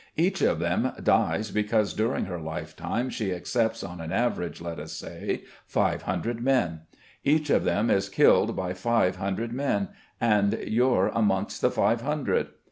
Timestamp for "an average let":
4.01-4.79